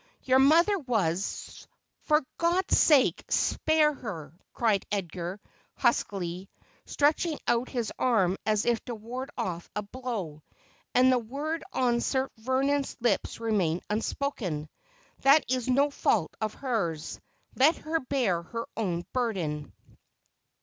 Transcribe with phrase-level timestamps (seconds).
[0.23, 1.67] Your mother was'
[2.05, 5.39] 'For God's sake, spare her!' cried Edgar
[5.75, 6.49] huskily,
[6.87, 10.41] stretching out his arm as if to ward off a blow,
[10.95, 14.69] and the word on Sir Ver non's lips remained unspoken.'
[15.21, 17.19] That is no fault of hers.
[17.55, 19.71] Let her bear her own burden.'